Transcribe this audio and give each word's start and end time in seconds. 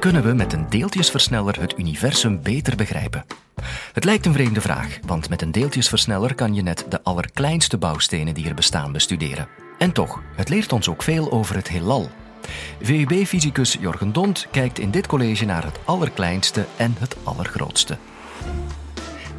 kunnen 0.00 0.22
we 0.22 0.32
met 0.32 0.52
een 0.52 0.68
deeltjesversneller 0.68 1.60
het 1.60 1.78
universum 1.78 2.42
beter 2.42 2.76
begrijpen? 2.76 3.24
Het 3.92 4.04
lijkt 4.04 4.26
een 4.26 4.32
vreemde 4.32 4.60
vraag, 4.60 4.98
want 5.06 5.28
met 5.28 5.42
een 5.42 5.52
deeltjesversneller 5.52 6.34
kan 6.34 6.54
je 6.54 6.62
net 6.62 6.86
de 6.88 7.02
allerkleinste 7.02 7.78
bouwstenen 7.78 8.34
die 8.34 8.48
er 8.48 8.54
bestaan 8.54 8.92
bestuderen. 8.92 9.48
En 9.78 9.92
toch, 9.92 10.22
het 10.36 10.48
leert 10.48 10.72
ons 10.72 10.88
ook 10.88 11.02
veel 11.02 11.32
over 11.32 11.54
het 11.54 11.68
heelal. 11.68 12.10
VUB-fysicus 12.82 13.76
Jorgen 13.80 14.12
Dont 14.12 14.46
kijkt 14.50 14.78
in 14.78 14.90
dit 14.90 15.06
college 15.06 15.44
naar 15.44 15.64
het 15.64 15.78
allerkleinste 15.84 16.66
en 16.76 16.94
het 16.98 17.16
allergrootste. 17.24 17.96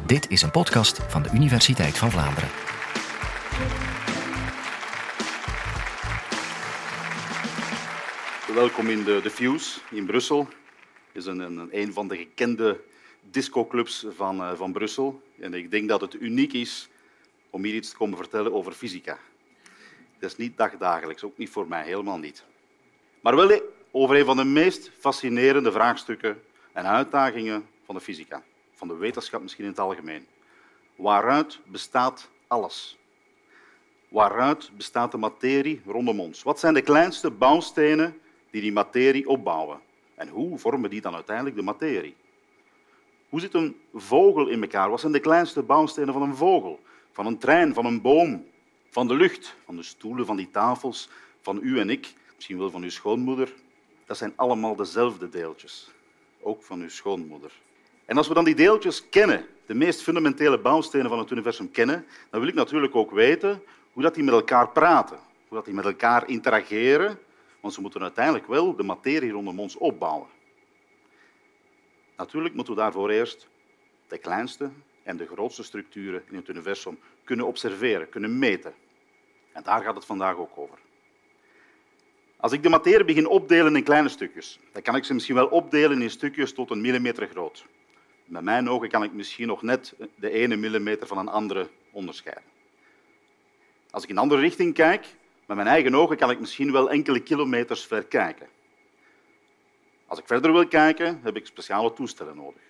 Dit 0.06 0.30
is 0.30 0.42
een 0.42 0.50
podcast 0.50 1.00
van 1.08 1.22
de 1.22 1.30
Universiteit 1.32 1.98
van 1.98 2.10
Vlaanderen. 2.10 2.48
Welkom 8.54 8.88
in 8.88 9.04
de, 9.04 9.20
de 9.22 9.30
Fuse 9.30 9.78
in 9.90 10.06
Brussel. 10.06 10.48
Is 11.12 11.26
een, 11.26 11.38
een, 11.38 11.68
een 11.70 11.92
van 11.92 12.08
de 12.08 12.16
gekende 12.16 12.80
discoclubs 13.30 14.06
van, 14.16 14.40
uh, 14.40 14.52
van 14.54 14.72
Brussel. 14.72 15.22
En 15.40 15.54
ik 15.54 15.70
denk 15.70 15.88
dat 15.88 16.00
het 16.00 16.14
uniek 16.14 16.52
is 16.52 16.88
om 17.50 17.64
hier 17.64 17.74
iets 17.74 17.90
te 17.90 17.96
komen 17.96 18.16
vertellen 18.16 18.52
over 18.52 18.72
fysica. 18.72 19.18
Dat 20.18 20.30
is 20.30 20.36
niet 20.36 20.56
dagdagelijks, 20.56 21.24
ook 21.24 21.38
niet 21.38 21.50
voor 21.50 21.68
mij, 21.68 21.84
helemaal 21.84 22.18
niet. 22.18 22.44
Maar 23.20 23.36
wel 23.36 23.60
over 23.90 24.16
een 24.16 24.24
van 24.24 24.36
de 24.36 24.44
meest 24.44 24.90
fascinerende 24.98 25.72
vraagstukken 25.72 26.42
en 26.72 26.84
uitdagingen 26.84 27.66
van 27.84 27.94
de 27.94 28.00
fysica, 28.00 28.42
van 28.74 28.88
de 28.88 28.94
wetenschap 28.94 29.42
misschien 29.42 29.64
in 29.64 29.70
het 29.70 29.80
algemeen. 29.80 30.26
Waaruit 30.96 31.58
bestaat 31.64 32.28
alles? 32.46 32.96
Waaruit 34.08 34.70
bestaat 34.76 35.10
de 35.10 35.16
materie 35.16 35.80
rondom 35.86 36.20
ons? 36.20 36.42
Wat 36.42 36.60
zijn 36.60 36.74
de 36.74 36.82
kleinste 36.82 37.30
bouwstenen 37.30 38.20
die 38.50 38.60
die 38.60 38.72
materie 38.72 39.28
opbouwen? 39.28 39.80
En 40.22 40.28
hoe 40.28 40.58
vormen 40.58 40.90
die 40.90 41.00
dan 41.00 41.14
uiteindelijk 41.14 41.56
de 41.56 41.62
materie? 41.62 42.14
Hoe 43.28 43.40
zit 43.40 43.54
een 43.54 43.76
vogel 43.94 44.48
in 44.48 44.62
elkaar? 44.62 44.90
Wat 44.90 45.00
zijn 45.00 45.12
de 45.12 45.20
kleinste 45.20 45.62
bouwstenen 45.62 46.12
van 46.12 46.22
een 46.22 46.36
vogel? 46.36 46.80
Van 47.12 47.26
een 47.26 47.38
trein, 47.38 47.74
van 47.74 47.84
een 47.86 48.00
boom, 48.00 48.46
van 48.90 49.08
de 49.08 49.14
lucht, 49.14 49.54
van 49.64 49.76
de 49.76 49.82
stoelen, 49.82 50.26
van 50.26 50.36
die 50.36 50.50
tafels, 50.50 51.08
van 51.40 51.58
u 51.62 51.80
en 51.80 51.90
ik, 51.90 52.14
misschien 52.34 52.58
wel 52.58 52.70
van 52.70 52.82
uw 52.82 52.90
schoonmoeder. 52.90 53.52
Dat 54.06 54.16
zijn 54.16 54.32
allemaal 54.36 54.76
dezelfde 54.76 55.28
deeltjes, 55.28 55.90
ook 56.40 56.62
van 56.62 56.80
uw 56.80 56.88
schoonmoeder. 56.88 57.52
En 58.04 58.16
als 58.16 58.28
we 58.28 58.34
dan 58.34 58.44
die 58.44 58.54
deeltjes 58.54 59.08
kennen, 59.08 59.46
de 59.66 59.74
meest 59.74 60.02
fundamentele 60.02 60.58
bouwstenen 60.58 61.08
van 61.08 61.18
het 61.18 61.30
universum 61.30 61.70
kennen, 61.70 62.06
dan 62.30 62.40
wil 62.40 62.48
ik 62.48 62.54
natuurlijk 62.54 62.94
ook 62.94 63.10
weten 63.10 63.62
hoe 63.92 64.02
dat 64.02 64.14
die 64.14 64.24
met 64.24 64.34
elkaar 64.34 64.68
praten, 64.68 65.18
hoe 65.48 65.56
dat 65.56 65.64
die 65.64 65.74
met 65.74 65.84
elkaar 65.84 66.28
interageren, 66.28 67.18
want 67.62 67.74
ze 67.74 67.80
moeten 67.80 68.02
uiteindelijk 68.02 68.46
wel 68.46 68.76
de 68.76 68.82
materie 68.82 69.30
rondom 69.30 69.60
ons 69.60 69.76
opbouwen. 69.76 70.28
Natuurlijk 72.16 72.54
moeten 72.54 72.74
we 72.74 72.80
daarvoor 72.80 73.10
eerst 73.10 73.48
de 74.08 74.18
kleinste 74.18 74.70
en 75.02 75.16
de 75.16 75.26
grootste 75.26 75.62
structuren 75.62 76.22
in 76.28 76.36
het 76.36 76.48
universum 76.48 76.98
kunnen 77.24 77.46
observeren, 77.46 78.08
kunnen 78.08 78.38
meten. 78.38 78.74
En 79.52 79.62
daar 79.62 79.82
gaat 79.82 79.94
het 79.94 80.04
vandaag 80.04 80.36
ook 80.36 80.58
over. 80.58 80.78
Als 82.36 82.52
ik 82.52 82.62
de 82.62 82.68
materie 82.68 83.04
begin 83.04 83.26
opdelen 83.26 83.76
in 83.76 83.82
kleine 83.82 84.08
stukjes, 84.08 84.58
dan 84.72 84.82
kan 84.82 84.96
ik 84.96 85.04
ze 85.04 85.14
misschien 85.14 85.34
wel 85.34 85.46
opdelen 85.46 86.02
in 86.02 86.10
stukjes 86.10 86.52
tot 86.52 86.70
een 86.70 86.80
millimeter 86.80 87.28
groot. 87.28 87.66
Met 88.24 88.42
mijn 88.42 88.68
ogen 88.68 88.88
kan 88.88 89.02
ik 89.02 89.12
misschien 89.12 89.46
nog 89.46 89.62
net 89.62 89.94
de 90.14 90.30
ene 90.30 90.56
millimeter 90.56 91.06
van 91.06 91.18
een 91.18 91.28
andere 91.28 91.68
onderscheiden. 91.90 92.50
Als 93.90 94.02
ik 94.02 94.08
in 94.08 94.16
een 94.16 94.22
andere 94.22 94.40
richting 94.40 94.74
kijk, 94.74 95.06
met 95.46 95.56
mijn 95.56 95.68
eigen 95.68 95.94
ogen 95.94 96.16
kan 96.16 96.30
ik 96.30 96.40
misschien 96.40 96.72
wel 96.72 96.90
enkele 96.90 97.20
kilometers 97.20 97.86
ver 97.86 98.04
kijken. 98.04 98.48
Als 100.06 100.18
ik 100.18 100.26
verder 100.26 100.52
wil 100.52 100.68
kijken, 100.68 101.20
heb 101.22 101.36
ik 101.36 101.46
speciale 101.46 101.92
toestellen 101.92 102.36
nodig. 102.36 102.62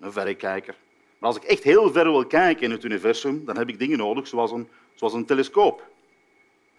Een 0.00 0.12
verrekijker. 0.12 0.74
Maar 1.18 1.28
als 1.28 1.36
ik 1.36 1.44
echt 1.44 1.62
heel 1.62 1.92
ver 1.92 2.10
wil 2.10 2.26
kijken 2.26 2.62
in 2.62 2.70
het 2.70 2.84
universum, 2.84 3.44
dan 3.44 3.56
heb 3.56 3.68
ik 3.68 3.78
dingen 3.78 3.98
nodig 3.98 4.26
zoals 4.26 4.50
een, 4.50 4.68
zoals 4.94 5.12
een 5.12 5.24
telescoop. 5.24 5.84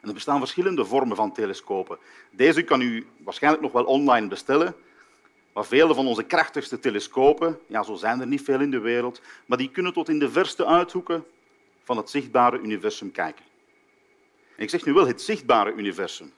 En 0.01 0.07
er 0.07 0.13
bestaan 0.13 0.39
verschillende 0.39 0.85
vormen 0.85 1.15
van 1.15 1.33
telescopen. 1.33 1.97
Deze 2.31 2.63
kan 2.63 2.81
u 2.81 3.07
waarschijnlijk 3.17 3.63
nog 3.63 3.71
wel 3.71 3.83
online 3.83 4.27
bestellen. 4.27 4.75
Maar 5.53 5.65
vele 5.65 5.93
van 5.93 6.07
onze 6.07 6.23
krachtigste 6.23 6.79
telescopen, 6.79 7.59
ja, 7.67 7.83
zo 7.83 7.95
zijn 7.95 8.19
er 8.19 8.27
niet 8.27 8.41
veel 8.41 8.59
in 8.59 8.71
de 8.71 8.79
wereld, 8.79 9.21
maar 9.45 9.57
die 9.57 9.71
kunnen 9.71 9.93
tot 9.93 10.09
in 10.09 10.19
de 10.19 10.31
verste 10.31 10.65
uithoeken 10.65 11.25
van 11.83 11.97
het 11.97 12.09
zichtbare 12.09 12.59
universum 12.59 13.11
kijken. 13.11 13.45
Ik 14.57 14.69
zeg 14.69 14.85
nu 14.85 14.93
wel 14.93 15.07
het 15.07 15.21
zichtbare 15.21 15.73
universum. 15.73 16.33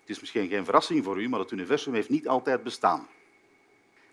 Het 0.00 0.10
is 0.10 0.20
misschien 0.20 0.48
geen 0.48 0.64
verrassing 0.64 1.04
voor 1.04 1.20
u, 1.20 1.28
maar 1.28 1.40
het 1.40 1.50
universum 1.50 1.94
heeft 1.94 2.08
niet 2.08 2.28
altijd 2.28 2.62
bestaan. 2.62 3.08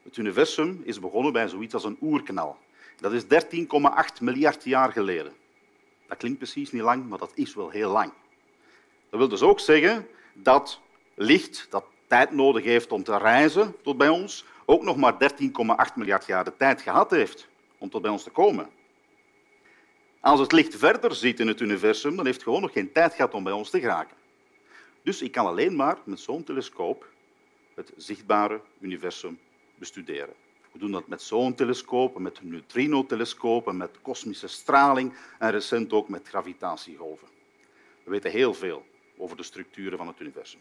Het 0.04 0.18
universum 0.18 0.82
is 0.84 1.00
begonnen 1.00 1.34
bij 1.34 1.48
zoiets 1.48 1.74
als 1.74 1.84
een 1.84 1.98
oerknal. 2.02 2.58
Dat 2.98 3.14
is 3.14 3.24
13,8 3.24 3.30
miljard 4.22 4.64
jaar 4.64 4.92
geleden. 4.92 5.34
Dat 6.08 6.18
klinkt 6.18 6.38
precies 6.38 6.72
niet 6.72 6.82
lang, 6.82 7.10
maar 7.10 7.18
dat 7.18 7.32
is 7.34 7.54
wel 7.54 7.70
heel 7.70 7.92
lang. 7.92 8.12
Dat 9.10 9.20
wil 9.20 9.30
dus 9.30 9.42
ook 9.42 9.60
zeggen 9.60 10.08
dat 10.34 10.80
licht, 11.16 11.68
dat 11.70 11.86
tijd 12.08 12.32
nodig 12.32 12.64
heeft 12.64 12.92
om 12.92 13.04
te 13.04 13.18
reizen 13.18 13.76
tot 13.82 13.98
bij 13.98 14.10
ons, 14.10 14.46
ook 14.66 14.84
nog 14.84 14.98
maar 14.98 15.14
13,8 15.14 15.96
miljard 15.96 16.26
jaar 16.26 16.44
de 16.44 16.58
tijd 16.58 16.82
gehad 16.82 17.12
heeft 17.12 17.48
om 17.78 17.90
tot 17.90 18.02
bij 18.02 18.12
ons 18.12 18.24
te 18.24 18.30
komen. 18.30 18.70
Als 20.22 20.40
het 20.40 20.52
licht 20.52 20.76
verder 20.76 21.16
ziet 21.16 21.40
in 21.40 21.48
het 21.48 21.60
universum, 21.60 22.16
dan 22.16 22.26
heeft 22.26 22.38
het 22.38 22.46
gewoon 22.46 22.62
nog 22.62 22.72
geen 22.72 22.92
tijd 22.92 23.14
gehad 23.14 23.34
om 23.34 23.44
bij 23.44 23.54
ons 23.54 23.70
te 23.70 23.80
geraken. 23.80 24.18
Dus 25.04 25.22
ik 25.22 25.32
kan 25.32 25.46
alleen 25.46 25.76
maar 25.76 25.98
met 26.04 26.20
zo'n 26.20 26.44
telescoop 26.44 27.10
het 27.74 27.94
zichtbare 27.98 28.62
universum 28.80 29.40
bestuderen. 29.76 30.34
We 30.72 30.80
doen 30.80 30.92
dat 30.92 31.08
met 31.08 31.22
zo'n 31.22 31.56
telescoop, 31.56 32.20
met 32.20 32.40
neutrinotelescopen, 32.44 33.78
met 33.78 34.02
kosmische 34.02 34.48
straling 34.48 35.14
en 35.40 35.52
recent 35.52 35.94
ook 35.94 36.10
met 36.10 36.28
gravitatiegolven. 36.28 37.28
We 38.04 38.12
weten 38.12 38.32
heel 38.32 38.54
veel 38.54 38.86
over 39.18 39.38
de 39.38 39.44
structuren 39.44 39.98
van 39.98 40.08
het 40.08 40.20
universum. 40.20 40.60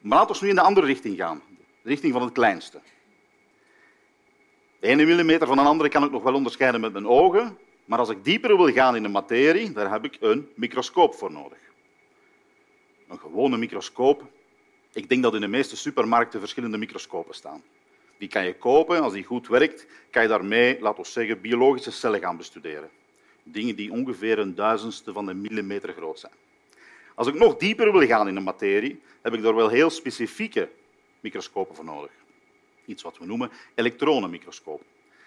Maar 0.00 0.18
laten 0.18 0.34
we 0.34 0.42
nu 0.42 0.48
in 0.48 0.56
de 0.56 0.62
andere 0.62 0.86
richting 0.86 1.16
gaan, 1.16 1.42
de 1.82 1.88
richting 1.88 2.12
van 2.12 2.22
het 2.22 2.32
kleinste. 2.32 2.80
De 4.80 4.86
ene 4.86 5.04
millimeter 5.04 5.46
van 5.46 5.58
een 5.58 5.66
andere 5.66 5.88
kan 5.88 6.04
ik 6.04 6.10
nog 6.10 6.22
wel 6.22 6.34
onderscheiden 6.34 6.80
met 6.80 6.92
mijn 6.92 7.06
ogen, 7.06 7.58
maar 7.88 7.98
als 7.98 8.08
ik 8.08 8.24
dieper 8.24 8.56
wil 8.56 8.72
gaan 8.72 8.96
in 8.96 9.02
de 9.02 9.08
materie, 9.08 9.72
daar 9.72 9.90
heb 9.90 10.04
ik 10.04 10.16
een 10.20 10.48
microscoop 10.54 11.14
voor 11.14 11.32
nodig. 11.32 11.58
Een 13.08 13.18
gewone 13.18 13.56
microscoop. 13.56 14.22
Ik 14.92 15.08
denk 15.08 15.22
dat 15.22 15.34
in 15.34 15.40
de 15.40 15.48
meeste 15.48 15.76
supermarkten 15.76 16.40
verschillende 16.40 16.78
microscopen 16.78 17.34
staan. 17.34 17.62
Die 18.18 18.28
kan 18.28 18.44
je 18.44 18.54
kopen. 18.54 19.00
Als 19.02 19.12
die 19.12 19.24
goed 19.24 19.48
werkt, 19.48 19.86
kan 20.10 20.22
je 20.22 20.28
daarmee, 20.28 20.80
laten 20.80 21.02
we 21.02 21.08
zeggen, 21.08 21.40
biologische 21.40 21.90
cellen 21.90 22.20
gaan 22.20 22.36
bestuderen. 22.36 22.90
Dingen 23.42 23.76
die 23.76 23.92
ongeveer 23.92 24.38
een 24.38 24.54
duizendste 24.54 25.12
van 25.12 25.28
een 25.28 25.40
millimeter 25.40 25.92
groot 25.92 26.18
zijn. 26.18 26.32
Als 27.14 27.26
ik 27.26 27.34
nog 27.34 27.56
dieper 27.56 27.92
wil 27.92 28.06
gaan 28.06 28.28
in 28.28 28.34
de 28.34 28.40
materie, 28.40 29.00
heb 29.22 29.34
ik 29.34 29.42
daar 29.42 29.54
wel 29.54 29.68
heel 29.68 29.90
specifieke 29.90 30.68
microscopen 31.20 31.74
voor 31.74 31.84
nodig. 31.84 32.10
Iets 32.84 33.02
wat 33.02 33.18
we 33.18 33.26
noemen 33.26 33.50
elektronenmicroscopen. 33.74 34.86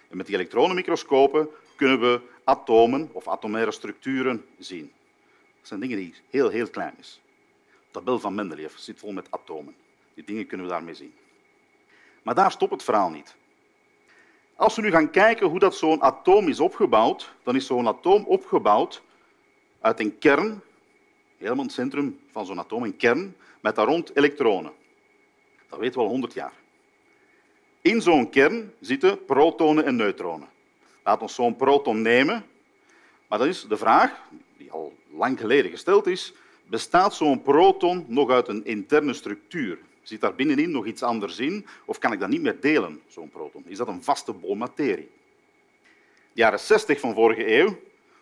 En 0.09 0.17
met 0.17 0.25
die 0.25 0.35
elektronenmicroscopen 0.35 1.49
kunnen 1.75 1.99
we 1.99 2.22
atomen 2.44 3.09
of 3.12 3.28
atomaire 3.28 3.72
structuren 3.72 4.46
zien. 4.59 4.91
Dat 5.59 5.68
zijn 5.68 5.79
dingen 5.79 5.97
die 5.97 6.13
heel, 6.29 6.50
heel 6.50 6.69
klein 6.69 6.96
zijn. 7.00 7.22
De 7.69 7.91
tabel 7.91 8.19
van 8.19 8.35
Mendeleev 8.35 8.75
zit 8.75 9.00
vol 9.00 9.12
met 9.12 9.31
atomen. 9.31 9.75
Die 10.13 10.24
dingen 10.24 10.47
kunnen 10.47 10.66
we 10.66 10.72
daarmee 10.72 10.94
zien. 10.94 11.13
Maar 12.24 12.35
daar 12.35 12.52
stopt 12.52 12.72
het 12.72 12.84
verhaal 12.84 13.09
niet. 13.09 13.35
Als 14.56 14.75
we 14.75 14.81
nu 14.81 14.91
gaan 14.91 15.12
kijken 15.12 15.47
hoe 15.47 15.59
dat 15.59 15.75
zo'n 15.75 16.02
atoom 16.02 16.47
is 16.47 16.59
opgebouwd, 16.59 17.34
dan 17.44 17.56
is 17.56 17.66
zo'n 17.66 17.88
atoom 17.88 18.25
opgebouwd 18.25 19.02
uit 19.79 20.00
een 20.00 20.18
kern, 20.18 20.62
helemaal 21.38 21.66
het 21.66 21.73
centrum 21.73 22.19
van 22.31 22.46
zo'n 22.46 22.59
atoom, 22.59 22.84
een 22.84 22.97
kern, 22.97 23.35
met 23.61 23.76
daar 23.76 23.85
rond 23.85 24.16
elektronen. 24.16 24.72
Dat 25.70 25.79
weten 25.79 25.99
we 25.99 26.05
al 26.05 26.11
100 26.11 26.34
jaar. 26.34 26.53
In 27.82 28.02
zo'n 28.02 28.29
kern 28.29 28.73
zitten 28.79 29.26
protonen 29.26 29.85
en 29.85 29.96
neutronen. 29.96 30.49
Laat 31.03 31.21
ons 31.21 31.35
zo'n 31.35 31.55
proton 31.55 32.01
nemen. 32.01 32.45
Maar 33.27 33.39
dan 33.39 33.47
is 33.47 33.67
de 33.67 33.77
vraag, 33.77 34.21
die 34.57 34.71
al 34.71 34.95
lang 35.09 35.39
geleden 35.39 35.71
gesteld 35.71 36.07
is, 36.07 36.33
bestaat 36.65 37.15
zo'n 37.15 37.41
proton 37.41 38.05
nog 38.07 38.29
uit 38.29 38.47
een 38.47 38.65
interne 38.65 39.13
structuur? 39.13 39.79
Zit 40.01 40.21
daar 40.21 40.35
binnenin 40.35 40.71
nog 40.71 40.85
iets 40.85 41.03
anders 41.03 41.39
in? 41.39 41.65
Of 41.85 41.97
kan 41.97 42.11
ik 42.11 42.19
dat 42.19 42.29
niet 42.29 42.41
meer 42.41 42.59
delen, 42.59 43.01
zo'n 43.07 43.29
proton? 43.29 43.63
Is 43.67 43.77
dat 43.77 43.87
een 43.87 44.03
vaste 44.03 44.33
bol 44.33 44.55
materie? 44.55 45.09
De 46.33 46.39
jaren 46.39 46.59
60 46.59 46.99
van 46.99 47.13
vorige 47.13 47.57
eeuw, 47.57 47.67
dat 47.67 47.79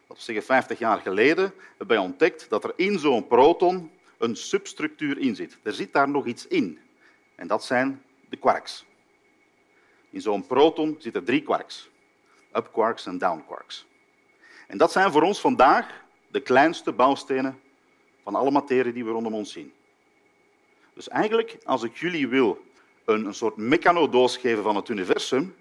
wil 0.07 0.17
zeggen 0.17 0.45
50 0.45 0.79
jaar 0.79 0.99
geleden, 0.99 1.53
hebben 1.69 1.87
wij 1.87 2.05
ontdekt 2.05 2.49
dat 2.49 2.63
er 2.63 2.73
in 2.75 2.99
zo'n 2.99 3.27
proton 3.27 3.91
een 4.17 4.35
substructuur 4.35 5.17
in 5.17 5.35
zit. 5.35 5.57
Er 5.63 5.73
zit 5.73 5.93
daar 5.93 6.09
nog 6.09 6.25
iets 6.25 6.47
in. 6.47 6.79
En 7.35 7.47
dat 7.47 7.63
zijn 7.63 8.03
de 8.29 8.37
quarks. 8.37 8.85
In 10.09 10.21
zo'n 10.21 10.47
proton 10.47 10.95
zitten 10.99 11.23
drie 11.23 11.41
quarks. 11.41 11.88
Up 12.53 12.69
quarks 12.71 13.05
en 13.05 13.17
down 13.17 13.43
quarks. 13.47 13.85
En 14.67 14.77
dat 14.77 14.91
zijn 14.91 15.11
voor 15.11 15.21
ons 15.21 15.39
vandaag 15.39 16.03
de 16.27 16.39
kleinste 16.39 16.91
bouwstenen 16.91 17.59
van 18.23 18.35
alle 18.35 18.51
materie 18.51 18.93
die 18.93 19.05
we 19.05 19.11
rondom 19.11 19.33
ons 19.33 19.51
zien. 19.51 19.73
Dus 20.93 21.07
eigenlijk, 21.07 21.57
als 21.65 21.83
ik 21.83 21.97
jullie 21.97 22.27
wil 22.27 22.65
een, 23.05 23.25
een 23.25 23.33
soort 23.33 23.57
mechanodoos 23.57 24.37
geven 24.37 24.63
van 24.63 24.75
het 24.75 24.89
universum, 24.89 25.55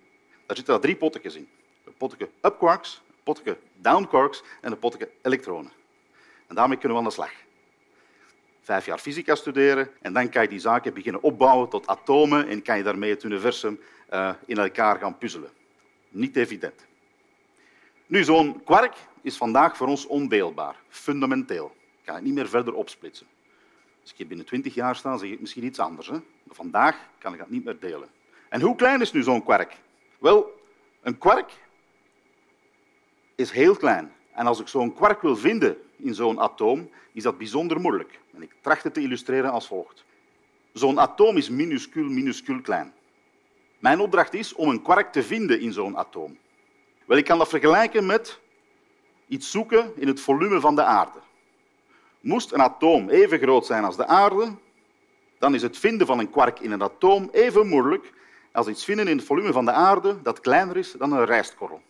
daar 0.46 0.56
zitten 0.56 0.75
daar 0.75 0.82
drie 0.82 0.96
potjes 0.96 1.35
in. 1.35 1.49
Een 1.85 1.94
potje 1.96 2.29
upquarks, 2.43 3.02
een 3.06 3.23
potje 3.23 3.56
downquarks 3.75 4.43
en 4.61 4.73
een 4.73 4.79
potje 4.79 5.11
elektronen. 5.23 5.73
En 6.46 6.55
daarmee 6.55 6.79
kunnen 6.79 6.96
we 6.96 7.02
aan 7.02 7.08
de 7.08 7.14
slag. 7.14 7.32
Vijf 8.61 8.87
jaar 8.87 8.99
fysica 8.99 9.35
studeren 9.35 9.90
en 10.00 10.12
dan 10.12 10.29
kan 10.29 10.43
je 10.43 10.49
die 10.49 10.58
zaken 10.58 10.94
beginnen 10.94 11.23
opbouwen 11.23 11.69
tot 11.69 11.87
atomen 11.87 12.49
en 12.49 12.62
kan 12.62 12.76
je 12.76 12.82
daarmee 12.82 13.11
het 13.11 13.23
universum 13.23 13.81
uh, 14.12 14.31
in 14.46 14.58
elkaar 14.58 14.99
gaan 14.99 15.19
puzzelen. 15.19 15.50
Niet 16.08 16.37
evident. 16.37 16.87
Nu, 18.06 18.25
zo'n 18.25 18.64
kwark 18.64 18.96
is 19.22 19.37
vandaag 19.37 19.76
voor 19.76 19.87
ons 19.87 20.06
ondeelbaar, 20.06 20.76
fundamenteel. 20.88 21.75
Ik 21.75 22.05
kan 22.05 22.14
het 22.14 22.25
niet 22.25 22.34
meer 22.34 22.49
verder 22.49 22.75
opsplitsen. 22.75 23.26
Als 24.00 24.10
ik 24.10 24.16
hier 24.16 24.26
binnen 24.26 24.46
twintig 24.46 24.75
jaar 24.75 24.96
sta, 24.96 25.16
zeg 25.16 25.31
ik 25.31 25.40
misschien 25.40 25.64
iets 25.64 25.78
anders. 25.78 26.06
Hè? 26.06 26.12
Maar 26.12 26.55
vandaag 26.55 26.96
kan 27.19 27.32
ik 27.32 27.38
dat 27.38 27.50
niet 27.50 27.64
meer 27.64 27.78
delen. 27.78 28.08
En 28.49 28.60
hoe 28.60 28.76
klein 28.76 29.00
is 29.00 29.12
nu 29.12 29.22
zo'n 29.22 29.43
kwark? 29.43 29.76
Wel, 30.19 30.62
een 31.00 31.19
kwark 31.19 31.52
is 33.34 33.50
heel 33.50 33.76
klein. 33.76 34.12
En 34.32 34.46
als 34.46 34.61
ik 34.61 34.69
zo'n 34.69 34.94
kwark 34.94 35.22
wil 35.22 35.37
vinden 35.37 35.76
in 35.96 36.14
zo'n 36.14 36.40
atoom, 36.40 36.90
is 37.12 37.22
dat 37.22 37.38
bijzonder 37.38 37.81
moeilijk. 37.81 38.19
En 38.34 38.43
ik 38.43 38.54
tracht 38.61 38.82
het 38.82 38.94
te 38.94 39.00
illustreren 39.00 39.50
als 39.50 39.66
volgt. 39.66 40.04
Zo'n 40.72 41.00
atoom 41.00 41.37
is 41.37 41.49
minuscuul, 41.49 42.08
minuscuul 42.08 42.61
klein. 42.61 42.93
Mijn 43.78 44.00
opdracht 44.00 44.34
is 44.34 44.54
om 44.54 44.69
een 44.69 44.82
kwark 44.82 45.12
te 45.12 45.22
vinden 45.22 45.60
in 45.60 45.72
zo'n 45.72 45.96
atoom. 45.96 46.38
Wel, 47.04 47.19
ik 47.19 47.25
kan 47.25 47.38
dat 47.38 47.48
vergelijken 47.48 48.06
met 48.06 48.38
iets 49.26 49.50
zoeken 49.50 49.92
in 49.96 50.06
het 50.06 50.20
volume 50.20 50.60
van 50.60 50.75
de 50.75 50.82
aarde. 50.82 51.19
Moest 52.20 52.52
een 52.52 52.62
atoom 52.62 53.08
even 53.08 53.38
groot 53.38 53.66
zijn 53.66 53.84
als 53.84 53.96
de 53.96 54.06
aarde, 54.06 54.54
dan 55.38 55.54
is 55.54 55.62
het 55.62 55.78
vinden 55.78 56.06
van 56.06 56.19
een 56.19 56.30
kwark 56.30 56.60
in 56.60 56.70
een 56.70 56.82
atoom 56.82 57.28
even 57.32 57.66
moeilijk 57.66 58.12
als 58.52 58.66
iets 58.66 58.84
vinden 58.84 59.08
in 59.08 59.16
het 59.16 59.26
volume 59.26 59.52
van 59.52 59.64
de 59.64 59.72
aarde 59.72 60.22
dat 60.22 60.40
kleiner 60.40 60.76
is 60.76 60.92
dan 60.92 61.12
een 61.12 61.25
rijstkorrel. 61.25 61.82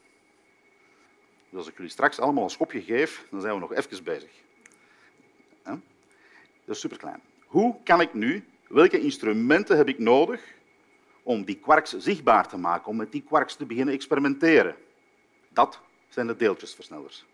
Dus 1.50 1.58
als 1.58 1.69
ik 1.69 1.76
jullie 1.76 1.90
straks 1.90 2.19
allemaal 2.19 2.44
een 2.44 2.50
schopje 2.50 2.82
geef, 2.82 3.26
dan 3.31 3.40
zijn 3.40 3.55
we 3.55 3.61
nog 3.61 3.73
even 3.73 4.05
bezig. 4.05 4.31
Dat 6.69 6.76
is 6.76 6.81
superklein. 6.81 7.20
Hoe 7.46 7.76
kan 7.85 8.00
ik 8.00 8.14
nu, 8.14 8.44
welke 8.67 9.00
instrumenten 9.00 9.76
heb 9.76 9.88
ik 9.88 9.99
nodig 9.99 10.56
om 11.28 11.44
die 11.44 11.58
quarks 11.58 11.96
zichtbaar 11.98 12.48
te 12.48 12.56
maken, 12.56 12.86
om 12.86 12.96
met 12.96 13.12
die 13.12 13.22
quarks 13.22 13.56
te 13.56 13.66
beginnen 13.66 13.94
experimenteren? 13.94 14.76
Dat 15.48 15.80
zijn 16.08 16.26
de 16.26 16.36
deeltjesversnellers. 16.36 17.25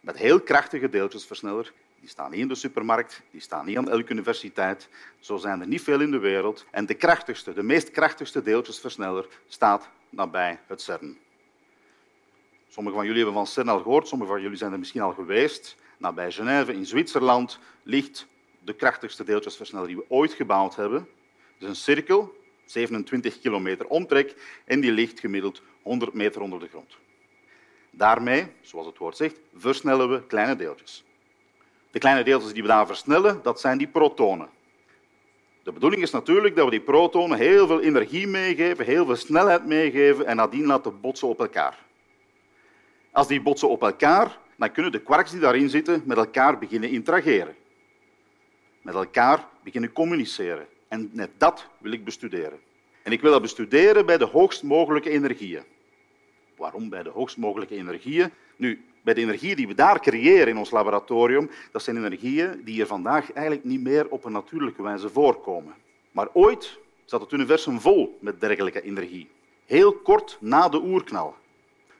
Met 0.00 0.16
heel 0.16 0.40
krachtige 0.40 0.88
deeltjesversneller. 0.88 1.72
Die 2.00 2.08
staan 2.08 2.30
niet 2.30 2.40
in 2.40 2.48
de 2.48 2.54
supermarkt, 2.54 3.22
die 3.30 3.40
staan 3.40 3.66
niet 3.66 3.76
aan 3.76 3.90
elke 3.90 4.12
universiteit. 4.12 4.88
Zo 5.18 5.36
zijn 5.36 5.60
er 5.60 5.66
niet 5.66 5.82
veel 5.82 6.00
in 6.00 6.10
de 6.10 6.18
wereld. 6.18 6.66
En 6.70 6.86
de 6.86 6.94
krachtigste, 6.94 7.52
de 7.52 7.62
meest 7.62 7.90
krachtigste 7.90 8.42
deeltjesversneller 8.42 9.28
staat 9.48 9.88
nabij 10.08 10.60
het 10.66 10.82
CERN. 10.82 11.18
Sommigen 12.68 12.98
van 12.98 13.06
jullie 13.06 13.22
hebben 13.22 13.44
van 13.44 13.52
CERN 13.52 13.68
al 13.68 13.82
gehoord, 13.82 14.08
sommigen 14.08 14.32
van 14.34 14.42
jullie 14.42 14.58
zijn 14.58 14.72
er 14.72 14.78
misschien 14.78 15.02
al 15.02 15.12
geweest. 15.12 15.76
Nabij 15.98 16.32
Genève 16.32 16.72
in 16.72 16.86
Zwitserland 16.86 17.58
ligt 17.82 18.26
de 18.64 18.74
krachtigste 18.74 19.24
deeltjesversneller 19.24 19.86
die 19.86 19.96
we 19.96 20.04
ooit 20.08 20.32
gebouwd 20.32 20.76
hebben. 20.76 21.08
Het 21.54 21.62
is 21.62 21.68
een 21.68 21.76
cirkel, 21.76 22.38
27 22.70 23.40
kilometer 23.40 23.86
omtrek, 23.86 24.34
en 24.64 24.80
die 24.80 24.92
ligt 24.92 25.20
gemiddeld 25.20 25.62
100 25.82 26.14
meter 26.14 26.40
onder 26.40 26.60
de 26.60 26.68
grond. 26.68 26.96
Daarmee, 27.90 28.46
zoals 28.60 28.86
het 28.86 28.98
woord 28.98 29.16
zegt, 29.16 29.36
versnellen 29.56 30.10
we 30.10 30.26
kleine 30.26 30.56
deeltjes. 30.56 31.04
De 31.90 31.98
kleine 31.98 32.24
deeltjes 32.24 32.52
die 32.52 32.62
we 32.62 32.68
daar 32.68 32.86
versnellen, 32.86 33.40
dat 33.42 33.60
zijn 33.60 33.78
die 33.78 33.86
protonen. 33.86 34.48
De 35.62 35.72
bedoeling 35.72 36.02
is 36.02 36.10
natuurlijk 36.10 36.56
dat 36.56 36.64
we 36.64 36.70
die 36.70 36.80
protonen 36.80 37.38
heel 37.38 37.66
veel 37.66 37.80
energie 37.80 38.26
meegeven, 38.26 38.84
heel 38.84 39.06
veel 39.06 39.16
snelheid 39.16 39.66
meegeven 39.66 40.26
en 40.26 40.36
nadien 40.36 40.66
laten 40.66 41.00
botsen 41.00 41.28
op 41.28 41.40
elkaar. 41.40 41.78
Als 43.10 43.26
die 43.26 43.40
botsen 43.40 43.68
op 43.68 43.82
elkaar, 43.82 44.38
dan 44.56 44.72
kunnen 44.72 44.92
de 44.92 45.02
quarks 45.02 45.30
die 45.30 45.40
daarin 45.40 45.68
zitten 45.68 46.02
met 46.04 46.16
elkaar 46.16 46.58
beginnen 46.58 46.90
interageren. 46.90 47.56
Met 48.82 48.94
elkaar 48.94 49.48
beginnen 49.62 49.92
communiceren. 49.92 50.66
En 50.90 51.10
net 51.12 51.30
dat 51.36 51.66
wil 51.78 51.92
ik 51.92 52.04
bestuderen. 52.04 52.58
En 53.02 53.12
ik 53.12 53.20
wil 53.20 53.30
dat 53.30 53.42
bestuderen 53.42 54.06
bij 54.06 54.18
de 54.18 54.24
hoogst 54.24 54.62
mogelijke 54.62 55.10
energieën. 55.10 55.62
Waarom 56.56 56.88
bij 56.88 57.02
de 57.02 57.10
hoogst 57.10 57.36
mogelijke 57.36 57.74
energieën? 57.76 58.30
Nu, 58.56 58.84
bij 59.02 59.14
de 59.14 59.20
energieën 59.20 59.56
die 59.56 59.66
we 59.66 59.74
daar 59.74 60.00
creëren 60.00 60.48
in 60.48 60.58
ons 60.58 60.70
laboratorium, 60.70 61.50
dat 61.72 61.82
zijn 61.82 61.96
energieën 61.96 62.60
die 62.64 62.80
er 62.80 62.86
vandaag 62.86 63.32
eigenlijk 63.32 63.66
niet 63.66 63.80
meer 63.80 64.08
op 64.08 64.24
een 64.24 64.32
natuurlijke 64.32 64.82
wijze 64.82 65.08
voorkomen. 65.08 65.74
Maar 66.12 66.28
ooit 66.32 66.78
zat 67.04 67.20
het 67.20 67.32
universum 67.32 67.80
vol 67.80 68.18
met 68.20 68.40
dergelijke 68.40 68.82
energie. 68.82 69.28
Heel 69.66 69.92
kort 69.92 70.36
na 70.40 70.68
de 70.68 70.80
oerknal. 70.80 71.34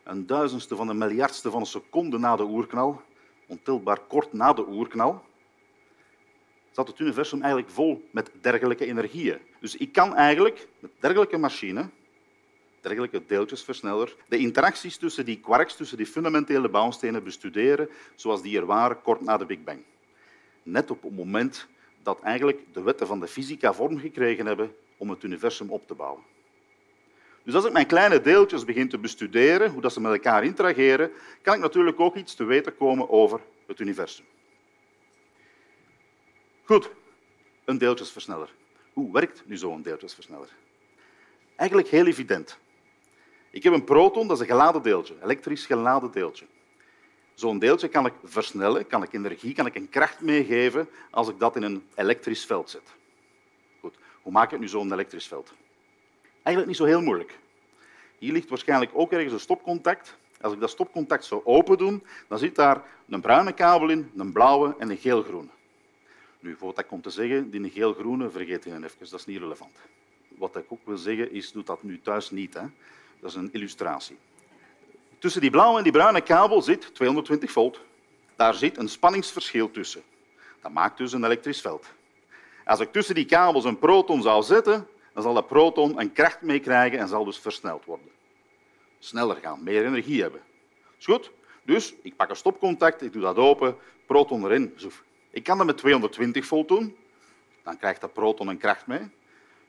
Een 0.03 0.27
duizendste 0.27 0.77
van 0.77 0.89
een 0.89 0.99
miljardste 0.99 1.51
van 1.51 1.61
een 1.61 1.67
seconde 1.67 2.19
na 2.19 2.37
de 2.37 2.45
oerknal, 2.45 3.03
ontelbaar 3.47 4.01
kort 4.09 4.33
na 4.33 4.53
de 4.53 4.69
oerknal, 4.69 5.25
zat 6.71 6.89
het 6.89 6.99
universum 6.99 7.41
eigenlijk 7.41 7.73
vol 7.73 8.09
met 8.11 8.31
dergelijke 8.41 8.87
energieën. 8.87 9.39
Dus 9.61 9.77
ik 9.77 9.93
kan 9.93 10.15
eigenlijk 10.15 10.69
met 10.79 10.91
dergelijke 10.99 11.39
machine 11.39 11.89
dergelijke 12.81 13.23
deeltjesversneller, 13.27 14.17
de 14.29 14.39
interacties 14.39 14.97
tussen 14.97 15.25
die 15.25 15.41
quarks, 15.41 15.77
tussen 15.77 15.97
die 15.97 16.07
fundamentele 16.07 16.69
bouwstenen 16.69 17.25
bestuderen 17.25 17.89
zoals 18.15 18.43
die 18.43 18.59
er 18.59 18.67
waren 18.67 19.03
kort 19.03 19.21
na 19.21 19.37
de 19.37 19.47
Big 19.47 19.65
Bang. 19.65 19.79
Net 20.63 20.91
op 20.91 21.03
het 21.03 21.17
moment 21.17 21.67
dat 22.03 22.21
eigenlijk 22.23 22.61
de 22.73 22.83
wetten 22.83 23.07
van 23.07 23.21
de 23.21 23.27
fysica 23.27 23.73
vorm 23.73 23.99
gekregen 23.99 24.47
hebben 24.47 24.75
om 24.97 25.11
het 25.11 25.23
universum 25.23 25.71
op 25.71 25.87
te 25.87 25.95
bouwen. 25.95 26.23
Dus 27.43 27.55
als 27.55 27.65
ik 27.65 27.73
mijn 27.73 27.87
kleine 27.87 28.21
deeltjes 28.21 28.65
begin 28.65 28.89
te 28.89 28.99
bestuderen, 28.99 29.71
hoe 29.71 29.81
dat 29.81 29.93
ze 29.93 30.01
met 30.01 30.13
elkaar 30.13 30.45
interageren, 30.45 31.11
kan 31.43 31.55
ik 31.55 31.61
natuurlijk 31.61 32.01
ook 32.01 32.17
iets 32.17 32.35
te 32.35 32.45
weten 32.45 32.77
komen 32.77 33.11
over 33.11 33.41
het 33.67 33.81
universum. 33.81 34.25
Goed, 36.71 36.91
een 37.65 37.79
deeltjesversneller. 37.79 38.55
Hoe 38.93 39.13
werkt 39.13 39.43
nu 39.47 39.57
zo'n 39.57 39.83
deeltjesversneller? 39.83 40.49
Eigenlijk 41.57 41.89
heel 41.89 42.07
evident. 42.07 42.59
Ik 43.51 43.63
heb 43.63 43.73
een 43.73 43.85
proton, 43.85 44.27
dat 44.27 44.37
is 44.37 44.43
een 44.43 44.49
geladen 44.49 44.83
deeltje, 44.83 45.15
elektrisch 45.23 45.67
geladen 45.67 46.11
deeltje. 46.11 46.47
Zo'n 47.35 47.59
deeltje 47.59 47.89
kan 47.89 48.07
ik 48.07 48.13
versnellen, 48.25 48.87
kan 48.87 49.03
ik 49.03 49.13
energie, 49.13 49.55
kan 49.55 49.67
ik 49.67 49.75
een 49.75 49.89
kracht 49.89 50.21
meegeven 50.21 50.89
als 51.11 51.29
ik 51.29 51.39
dat 51.39 51.57
in 51.57 51.63
een 51.63 51.85
elektrisch 51.95 52.45
veld 52.45 52.71
zet. 52.71 52.95
Goed, 53.81 53.95
hoe 54.23 54.33
maak 54.33 54.53
ik 54.53 54.61
nu 54.61 54.69
zo'n 54.69 54.93
elektrisch 54.93 55.27
veld? 55.27 55.53
Eigenlijk 56.43 56.67
niet 56.67 56.77
zo 56.77 56.85
heel 56.85 57.03
moeilijk. 57.03 57.39
Hier 58.19 58.33
ligt 58.33 58.49
waarschijnlijk 58.49 58.91
ook 58.95 59.13
ergens 59.13 59.33
een 59.33 59.41
stopcontact. 59.41 60.17
Als 60.41 60.53
ik 60.53 60.61
dat 60.61 60.71
stopcontact 60.71 61.25
zou 61.25 61.41
open 61.45 61.79
doen, 61.79 62.05
dan 62.29 62.39
zit 62.39 62.55
daar 62.55 62.83
een 63.09 63.21
bruine 63.21 63.53
kabel 63.53 63.89
in, 63.89 64.11
een 64.17 64.33
blauwe 64.33 64.75
en 64.79 64.91
een 64.91 64.97
geelgroene. 64.97 65.59
Nu, 66.41 66.57
voor 66.57 66.67
wat 66.67 66.79
ik 66.79 66.87
kom 66.87 67.01
te 67.01 67.11
zeggen, 67.11 67.51
die 67.51 67.71
geel-groene, 67.71 68.31
vergeet 68.31 68.65
je 68.65 68.71
even, 68.71 68.91
dat 68.99 69.13
is 69.13 69.27
niet 69.27 69.39
relevant. 69.39 69.77
Wat 70.29 70.57
ik 70.57 70.65
ook 70.69 70.81
wil 70.85 70.97
zeggen 70.97 71.33
is, 71.33 71.53
doe 71.53 71.63
dat 71.63 71.83
nu 71.83 72.01
thuis 72.01 72.31
niet. 72.31 72.55
Hè. 72.55 72.63
Dat 73.21 73.31
is 73.31 73.37
een 73.37 73.53
illustratie. 73.53 74.19
Tussen 75.19 75.41
die 75.41 75.51
blauwe 75.51 75.77
en 75.77 75.83
die 75.83 75.93
bruine 75.93 76.21
kabel 76.21 76.63
zit 76.63 76.95
220 76.95 77.53
volt. 77.53 77.81
Daar 78.37 78.55
zit 78.55 78.79
een 78.79 78.89
spanningsverschil 78.89 79.71
tussen. 79.71 80.03
Dat 80.61 80.73
maakt 80.73 80.99
dus 80.99 81.13
een 81.13 81.25
elektrisch 81.25 81.61
veld. 81.61 81.87
Als 82.65 82.81
ik 82.81 82.93
tussen 82.93 83.15
die 83.15 83.25
kabels 83.25 83.65
een 83.65 83.79
proton 83.79 84.23
zou 84.23 84.43
zetten, 84.43 84.87
dan 85.13 85.23
zal 85.23 85.35
dat 85.35 85.47
proton 85.47 86.01
een 86.01 86.13
kracht 86.13 86.43
meekrijgen 86.43 86.99
en 86.99 87.09
zal 87.09 87.25
dus 87.25 87.39
versneld 87.39 87.85
worden. 87.85 88.09
Sneller 88.99 89.37
gaan, 89.37 89.63
meer 89.63 89.85
energie 89.85 90.23
hebben. 90.23 90.41
Is 90.99 91.05
goed? 91.05 91.31
Dus 91.63 91.95
ik 92.03 92.17
pak 92.17 92.31
een 92.31 92.37
stopcontact, 92.37 93.03
ik 93.03 93.13
doe 93.13 93.23
dat 93.23 93.37
open, 93.37 93.77
proton 94.07 94.45
erin. 94.45 94.73
Zoef. 94.77 95.03
Ik 95.31 95.45
kan 95.45 95.57
dat 95.57 95.67
met 95.67 95.79
220 95.79 96.47
volt 96.47 96.69
doen, 96.69 96.97
dan 97.63 97.79
krijgt 97.79 98.01
dat 98.01 98.13
proton 98.13 98.49
een 98.49 98.59
kracht 98.59 98.87
mee. 98.87 99.09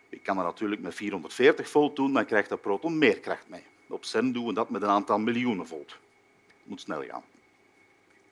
Ik 0.10 0.24
kan 0.24 0.36
dat 0.36 0.46
natuurlijk 0.46 0.82
met 0.82 0.96
440 0.96 1.70
volt 1.70 1.96
doen, 1.96 2.14
dan 2.14 2.26
krijgt 2.26 2.50
dat 2.50 2.62
proton 2.62 2.98
meer 2.98 3.20
kracht 3.20 3.48
mee. 3.48 3.64
Op 3.88 4.06
CERN 4.06 4.32
doen 4.32 4.46
we 4.46 4.54
dat 4.54 4.70
met 4.70 4.82
een 4.82 4.90
aantal 4.90 5.20
miljoenen 5.20 5.68
volt. 5.68 5.92
Het 6.48 6.64
moet 6.64 6.82
snel 6.82 7.04
gaan. 7.04 7.24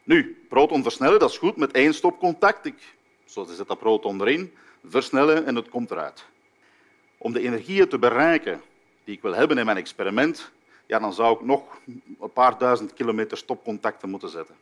Nu, 0.03 0.45
proton 0.49 0.83
versnellen, 0.83 1.19
dat 1.19 1.29
is 1.29 1.37
goed 1.37 1.55
met 1.55 1.71
één 1.71 1.93
stopcontact. 1.93 2.65
Ik, 2.65 2.95
zo 3.25 3.43
zet 3.43 3.67
dat 3.67 3.79
proton 3.79 4.21
erin, 4.21 4.53
versnellen 4.85 5.45
en 5.45 5.55
het 5.55 5.69
komt 5.69 5.91
eruit. 5.91 6.25
Om 7.17 7.33
de 7.33 7.41
energieën 7.41 7.87
te 7.87 7.99
bereiken 7.99 8.61
die 9.03 9.15
ik 9.15 9.21
wil 9.21 9.33
hebben 9.33 9.57
in 9.57 9.65
mijn 9.65 9.77
experiment, 9.77 10.51
ja, 10.85 10.99
dan 10.99 11.13
zou 11.13 11.35
ik 11.35 11.41
nog 11.41 11.79
een 12.19 12.33
paar 12.33 12.57
duizend 12.57 12.93
kilometer 12.93 13.37
stopcontacten 13.37 14.09
moeten 14.09 14.29
zetten. 14.29 14.55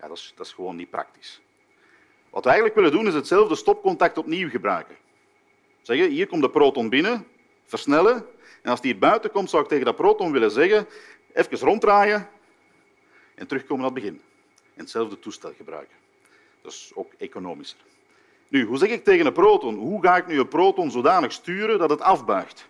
Ja, 0.00 0.08
dat, 0.08 0.16
is, 0.16 0.32
dat 0.36 0.46
is 0.46 0.52
gewoon 0.52 0.76
niet 0.76 0.90
praktisch. 0.90 1.40
Wat 2.32 2.44
we 2.44 2.50
eigenlijk 2.50 2.78
willen 2.78 2.92
doen, 2.92 3.06
is 3.06 3.14
hetzelfde 3.14 3.54
stopcontact 3.54 4.18
opnieuw 4.18 4.48
gebruiken. 4.48 4.96
Zeggen, 5.82 6.10
hier 6.10 6.26
komt 6.26 6.42
de 6.42 6.50
proton 6.50 6.88
binnen, 6.88 7.26
versnellen. 7.64 8.26
En 8.62 8.70
als 8.70 8.80
die 8.80 8.96
buiten 8.96 9.30
komt, 9.30 9.50
zou 9.50 9.62
ik 9.62 9.68
tegen 9.68 9.84
dat 9.84 9.96
proton 9.96 10.32
willen 10.32 10.50
zeggen, 10.50 10.86
even 11.32 11.58
ronddraaien 11.58 12.28
en 13.34 13.46
terugkomen 13.46 13.84
naar 13.84 13.92
het 13.92 14.02
begin. 14.02 14.20
En 14.74 14.80
hetzelfde 14.80 15.18
toestel 15.18 15.52
gebruiken. 15.56 15.96
Dat 16.62 16.72
is 16.72 16.90
ook 16.94 17.12
economischer. 17.18 17.80
Nu, 18.48 18.64
hoe 18.64 18.78
zeg 18.78 18.88
ik 18.88 19.04
tegen 19.04 19.26
een 19.26 19.32
proton? 19.32 19.74
Hoe 19.74 20.02
ga 20.02 20.16
ik 20.16 20.26
nu 20.26 20.38
een 20.38 20.48
proton 20.48 20.90
zodanig 20.90 21.32
sturen 21.32 21.78
dat 21.78 21.90
het 21.90 22.00
afbuigt? 22.00 22.68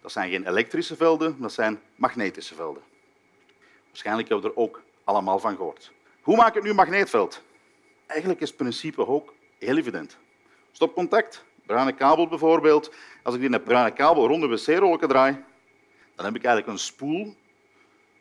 Dat 0.00 0.12
zijn 0.12 0.30
geen 0.30 0.48
elektrische 0.48 0.96
velden, 0.96 1.36
dat 1.40 1.52
zijn 1.52 1.80
magnetische 1.94 2.54
velden. 2.54 2.82
Waarschijnlijk 3.86 4.28
hebben 4.28 4.46
we 4.50 4.56
er 4.56 4.62
ook 4.62 4.82
allemaal 5.04 5.38
van 5.38 5.56
gehoord. 5.56 5.92
Hoe 6.20 6.36
maak 6.36 6.56
ik 6.56 6.62
nu 6.62 6.70
een 6.70 6.76
magneetveld? 6.76 7.42
Eigenlijk 8.06 8.40
is 8.40 8.48
het 8.48 8.56
principe 8.56 9.06
ook 9.06 9.34
heel 9.58 9.76
evident. 9.76 10.16
Stopcontact, 10.72 11.44
bruine 11.66 11.92
kabel 11.92 12.28
bijvoorbeeld. 12.28 12.92
Als 13.22 13.34
ik 13.34 13.40
die 13.40 13.52
een 13.52 13.62
bruine 13.62 13.92
kabel 13.92 14.26
rond 14.26 14.40
de 14.40 14.48
wc-rollen 14.48 15.08
draai, 15.08 15.32
dan 16.14 16.24
heb 16.24 16.34
ik 16.34 16.44
eigenlijk 16.44 16.66
een 16.66 16.84
spoel. 16.84 17.34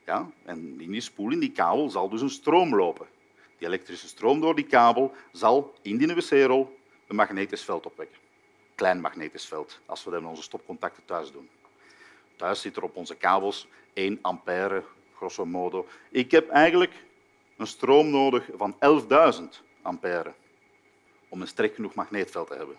Ja, 0.05 0.29
en 0.45 0.81
in 0.81 0.91
die 0.91 1.01
spoel, 1.01 1.31
in 1.31 1.39
die 1.39 1.51
kabel, 1.51 1.89
zal 1.89 2.09
dus 2.09 2.21
een 2.21 2.29
stroom 2.29 2.75
lopen. 2.75 3.07
Die 3.57 3.67
elektrische 3.67 4.07
stroom 4.07 4.41
door 4.41 4.55
die 4.55 4.65
kabel 4.65 5.13
zal 5.31 5.73
in 5.81 5.97
die 5.97 6.15
wc-rol 6.15 6.77
een 7.07 7.15
magnetisch 7.15 7.63
veld 7.63 7.85
opwekken. 7.85 8.17
Klein 8.75 9.01
magnetisch 9.01 9.45
veld, 9.45 9.79
als 9.85 10.03
we 10.03 10.11
dat 10.11 10.19
in 10.19 10.27
onze 10.27 10.41
stopcontacten 10.41 11.05
thuis 11.05 11.31
doen. 11.31 11.49
Thuis 12.35 12.61
zit 12.61 12.75
er 12.75 12.83
op 12.83 12.95
onze 12.95 13.15
kabels 13.15 13.67
1 13.93 14.19
ampère, 14.21 14.83
grosso 15.15 15.45
modo. 15.45 15.87
Ik 16.09 16.31
heb 16.31 16.49
eigenlijk 16.49 16.93
een 17.57 17.67
stroom 17.67 18.09
nodig 18.09 18.49
van 18.55 18.75
11.000 19.39 19.64
ampère 19.85 20.33
om 21.29 21.41
een 21.41 21.47
sterk 21.47 21.75
genoeg 21.75 21.93
magneetveld 21.93 22.47
te 22.47 22.55
hebben. 22.55 22.75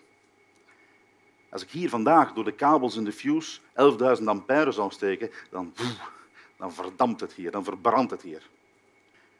Als 1.49 1.61
ik 1.61 1.69
hier 1.69 1.89
vandaag 1.89 2.33
door 2.33 2.43
de 2.43 2.51
kabels 2.51 2.95
in 2.95 3.03
de 3.03 3.11
fuse 3.11 3.59
11.000 4.19 4.23
ampère 4.25 4.71
zou 4.71 4.91
steken, 4.91 5.31
dan, 5.49 5.73
dan 6.57 6.73
verdampt 6.73 7.21
het 7.21 7.33
hier, 7.33 7.51
dan 7.51 7.63
verbrandt 7.63 8.11
het 8.11 8.21
hier. 8.21 8.49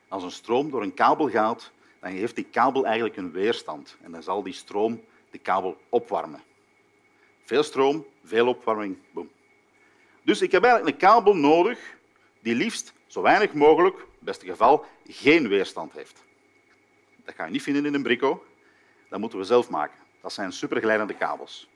Als 0.07 0.23
een 0.23 0.31
stroom 0.31 0.69
door 0.69 0.81
een 0.81 0.93
kabel 0.93 1.29
gaat, 1.29 1.71
dan 1.99 2.11
heeft 2.11 2.35
die 2.35 2.43
kabel 2.45 2.85
eigenlijk 2.85 3.17
een 3.17 3.31
weerstand 3.31 3.97
en 4.01 4.11
dan 4.11 4.23
zal 4.23 4.43
die 4.43 4.53
stroom 4.53 5.03
de 5.31 5.37
kabel 5.37 5.77
opwarmen. 5.89 6.41
Veel 7.43 7.63
stroom, 7.63 8.05
veel 8.23 8.47
opwarming, 8.47 8.97
boom. 9.11 9.29
Dus 10.23 10.41
ik 10.41 10.51
heb 10.51 10.63
eigenlijk 10.63 10.93
een 10.93 11.07
kabel 11.07 11.35
nodig 11.35 11.95
die 12.39 12.55
liefst 12.55 12.93
zo 13.07 13.21
weinig 13.21 13.53
mogelijk, 13.53 13.97
het 13.97 14.07
beste 14.19 14.45
geval, 14.45 14.85
geen 15.07 15.47
weerstand 15.47 15.93
heeft. 15.93 16.25
Dat 17.27 17.35
ga 17.35 17.45
je 17.45 17.51
niet 17.51 17.63
vinden 17.63 17.85
in 17.85 17.93
een 17.93 18.03
brico, 18.03 18.45
dat 19.09 19.19
moeten 19.19 19.39
we 19.39 19.45
zelf 19.45 19.69
maken. 19.69 19.97
Dat 20.21 20.33
zijn 20.33 20.51
supergeleidende 20.51 21.13
kabels. 21.13 21.69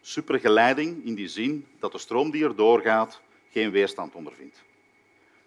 Supergeleiding 0.00 1.04
in 1.04 1.14
die 1.14 1.28
zin 1.28 1.66
dat 1.78 1.92
de 1.92 1.98
stroom 1.98 2.30
die 2.30 2.44
er 2.44 2.56
doorgaat 2.56 3.20
geen 3.50 3.70
weerstand 3.70 4.14
ondervindt. 4.14 4.56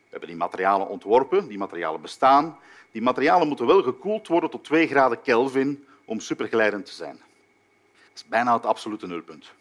We 0.03 0.09
hebben 0.09 0.29
die 0.29 0.37
materialen 0.37 0.87
ontworpen, 0.87 1.47
die 1.47 1.57
materialen 1.57 2.01
bestaan. 2.01 2.59
Die 2.91 3.01
materialen 3.01 3.47
moeten 3.47 3.65
wel 3.65 3.83
gekoeld 3.83 4.27
worden 4.27 4.49
tot 4.49 4.63
2 4.63 4.87
graden 4.87 5.21
Kelvin 5.21 5.87
om 6.05 6.19
supergeleidend 6.19 6.85
te 6.85 6.93
zijn. 6.93 7.17
Dat 7.17 8.15
is 8.15 8.25
bijna 8.25 8.53
het 8.53 8.65
absolute 8.65 9.07
nulpunt. 9.07 9.51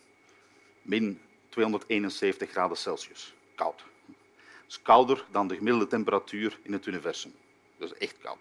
Min 0.83 1.21
271 1.49 2.51
graden 2.51 2.77
Celsius. 2.77 3.35
Koud. 3.55 3.85
Dat 4.07 4.17
is 4.69 4.83
kouder 4.83 5.25
dan 5.31 5.49
de 5.49 5.57
gemiddelde 5.57 5.87
temperatuur 5.87 6.59
in 6.63 6.73
het 6.73 6.87
universum. 6.87 7.35
Is 7.79 7.95
echt 7.95 8.19
koud. 8.19 8.39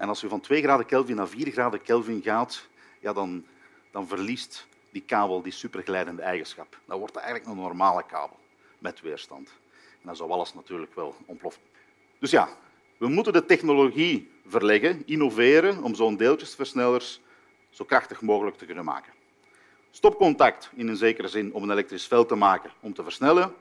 En 0.00 0.08
als 0.08 0.20
je 0.20 0.28
van 0.28 0.40
2 0.40 0.62
graden 0.62 0.86
Kelvin 0.86 1.16
naar 1.16 1.28
4 1.28 1.52
graden 1.52 1.82
Kelvin 1.82 2.22
gaat, 2.22 2.68
ja, 3.00 3.12
dan, 3.12 3.44
dan 3.90 4.06
verliest 4.06 4.66
die 4.90 5.02
kabel 5.02 5.42
die 5.42 5.52
superglijdende 5.52 6.22
eigenschap. 6.22 6.78
Dan 6.84 6.98
wordt 6.98 7.14
het 7.14 7.22
eigenlijk 7.22 7.52
een 7.52 7.62
normale 7.62 8.04
kabel 8.06 8.36
met 8.78 9.00
weerstand. 9.00 9.48
En 9.72 10.02
dan 10.02 10.16
zou 10.16 10.30
alles 10.30 10.54
natuurlijk 10.54 10.94
wel 10.94 11.16
ontploffen. 11.26 11.62
Dus 12.18 12.30
ja, 12.30 12.48
we 12.96 13.08
moeten 13.08 13.32
de 13.32 13.46
technologie 13.46 14.30
verleggen, 14.46 15.02
innoveren 15.06 15.82
om 15.82 15.94
zo'n 15.94 16.16
deeltjesversnellers 16.16 17.20
zo 17.70 17.84
krachtig 17.84 18.20
mogelijk 18.20 18.56
te 18.56 18.64
kunnen 18.66 18.84
maken. 18.84 19.12
Stopcontact 19.90 20.70
in 20.74 20.88
een 20.88 20.96
zekere 20.96 21.28
zin 21.28 21.52
om 21.52 21.62
een 21.62 21.70
elektrisch 21.70 22.06
veld 22.06 22.28
te 22.28 22.34
maken 22.34 22.70
om 22.80 22.94
te 22.94 23.02
versnellen. 23.02 23.54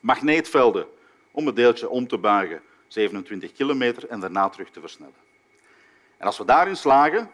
Magneetvelden 0.00 0.86
om 1.30 1.46
het 1.46 1.56
deeltje 1.56 1.88
om 1.88 2.06
te 2.06 2.18
buigen 2.18 2.62
27 2.88 3.52
kilometer 3.52 4.08
en 4.08 4.20
daarna 4.20 4.48
terug 4.48 4.70
te 4.70 4.80
versnellen. 4.80 5.27
En 6.18 6.26
als 6.26 6.38
we 6.38 6.44
daarin 6.44 6.76
slagen, 6.76 7.30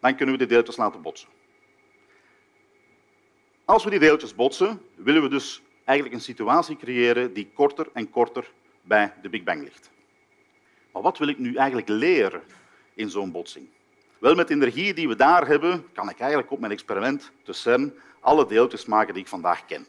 dan 0.00 0.16
kunnen 0.16 0.34
we 0.34 0.40
die 0.40 0.48
deeltjes 0.48 0.76
laten 0.76 1.02
botsen. 1.02 1.28
Als 3.64 3.84
we 3.84 3.90
die 3.90 3.98
deeltjes 3.98 4.34
botsen, 4.34 4.82
willen 4.94 5.22
we 5.22 5.28
dus 5.28 5.62
eigenlijk 5.84 6.18
een 6.18 6.24
situatie 6.24 6.76
creëren 6.76 7.32
die 7.32 7.50
korter 7.54 7.88
en 7.92 8.10
korter 8.10 8.50
bij 8.82 9.12
de 9.22 9.28
Big 9.28 9.42
Bang 9.42 9.62
ligt. 9.62 9.90
Maar 10.92 11.02
wat 11.02 11.18
wil 11.18 11.28
ik 11.28 11.38
nu 11.38 11.54
eigenlijk 11.54 11.88
leren 11.88 12.42
in 12.94 13.10
zo'n 13.10 13.30
botsing? 13.30 13.68
Wel, 14.18 14.34
met 14.34 14.48
de 14.48 14.54
energie 14.54 14.94
die 14.94 15.08
we 15.08 15.16
daar 15.16 15.46
hebben, 15.46 15.86
kan 15.92 16.08
ik 16.08 16.18
eigenlijk 16.18 16.50
op 16.50 16.60
mijn 16.60 16.72
experiment 16.72 17.30
te 17.42 17.52
CERN 17.52 17.94
alle 18.20 18.46
deeltjes 18.46 18.84
maken 18.84 19.14
die 19.14 19.22
ik 19.22 19.28
vandaag 19.28 19.66
ken. 19.66 19.86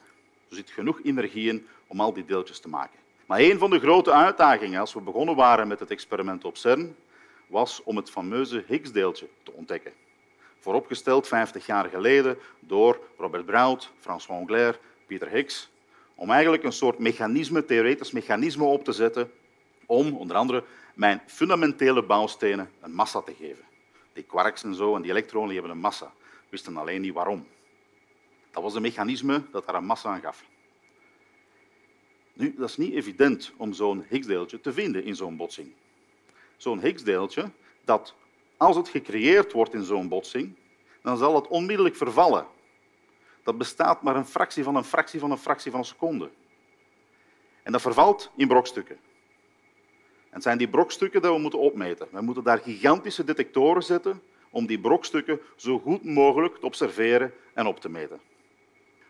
Er 0.50 0.56
zit 0.56 0.70
genoeg 0.70 1.00
energie 1.04 1.50
in 1.50 1.68
om 1.88 2.00
al 2.00 2.14
die 2.14 2.26
deeltjes 2.26 2.60
te 2.60 2.70
maken. 2.70 3.00
Maar 3.26 3.40
een 3.40 3.58
van 3.58 3.70
de 3.70 3.80
grote 3.80 4.12
uitdagingen 4.12 4.80
als 4.80 4.94
we 4.94 5.02
begonnen 5.02 5.36
waren 5.36 5.68
met 5.68 5.80
het 5.80 5.92
experiment 5.92 6.46
op 6.46 6.58
CERN, 6.58 6.96
was 7.52 7.84
om 7.84 7.96
het 7.96 8.10
fameuze 8.10 8.64
Higgs-deeltje 8.68 9.28
te 9.44 9.52
ontdekken. 9.52 9.94
Vooropgesteld 10.60 11.28
50 11.28 11.66
jaar 11.66 11.90
geleden 11.90 12.38
door 12.60 13.00
Robert 13.18 13.46
Brout, 13.46 13.90
François 14.00 14.40
Englert, 14.40 14.80
Peter 15.06 15.30
Higgs, 15.30 15.70
om 16.16 16.30
eigenlijk 16.30 16.64
een 16.64 16.72
soort 16.72 17.00
mechanisme, 17.00 17.66
theoretisch 17.66 18.12
mechanisme 18.12 18.64
op 18.64 18.84
te 18.84 18.92
zetten 18.92 19.32
om 19.86 20.14
onder 20.14 20.36
andere 20.36 20.64
mijn 20.94 21.22
fundamentele 21.28 22.04
bouwstenen 22.04 22.72
een 22.82 22.94
massa 22.94 23.22
te 23.22 23.34
geven. 23.40 23.64
Die 24.14 24.24
quarks 24.24 24.64
en 24.64 24.76
zo 24.76 24.96
en 24.96 25.02
die 25.02 25.12
elektronen 25.12 25.54
hebben 25.54 25.72
een 25.72 25.78
massa. 25.78 26.14
Wisten 26.50 26.78
alleen 26.78 27.02
niet 27.02 27.14
waarom. 27.14 27.48
Dat 28.52 28.64
was 28.64 28.76
een 28.76 28.82
mechanisme 28.82 29.44
dat 29.52 29.66
daar 29.66 29.76
een 29.76 29.86
massa 29.86 30.10
aan 30.10 30.22
gaf. 30.22 30.44
Nu, 32.34 32.54
dat 32.58 32.70
is 32.70 32.78
niet 32.78 32.94
evident 32.94 33.52
om 33.58 33.74
zo'n 33.74 34.06
Higgs-deeltje 34.10 34.62
te 34.62 34.74
vinden 34.74 35.04
in 35.04 35.16
zo'n 35.16 35.38
botsing 35.38 35.74
zo'n 36.62 36.80
Higgs-deeltje, 36.80 37.52
dat 37.86 38.16
als 38.58 38.76
het 38.76 38.90
gecreëerd 38.90 39.52
wordt 39.52 39.74
in 39.74 39.84
zo'n 39.84 40.08
botsing, 40.08 40.56
dan 41.02 41.18
zal 41.18 41.36
het 41.36 41.48
onmiddellijk 41.48 41.96
vervallen. 41.96 42.46
Dat 43.44 43.58
bestaat 43.58 44.02
maar 44.02 44.16
een 44.16 44.26
fractie 44.26 44.64
van 44.64 44.76
een 44.76 44.84
fractie 44.84 45.20
van 45.20 45.32
een 45.32 45.38
fractie 45.38 45.72
van 45.72 45.80
een 45.80 45.86
seconde. 45.86 46.30
En 47.64 47.72
dat 47.72 47.82
vervalt 47.82 48.32
in 48.36 48.48
brokstukken. 48.48 48.96
En 50.30 50.38
het 50.38 50.44
zijn 50.44 50.58
die 50.58 50.68
brokstukken 50.68 51.22
dat 51.22 51.34
we 51.34 51.40
moeten 51.40 51.60
opmeten. 51.60 52.08
We 52.12 52.22
moeten 52.22 52.44
daar 52.44 52.60
gigantische 52.60 53.24
detectoren 53.24 53.84
zetten 53.84 54.22
om 54.50 54.66
die 54.66 54.80
brokstukken 54.80 55.40
zo 55.56 55.80
goed 55.80 56.04
mogelijk 56.04 56.56
te 56.56 56.66
observeren 56.66 57.34
en 57.54 57.66
op 57.66 57.80
te 57.80 57.90
meten. 57.90 58.20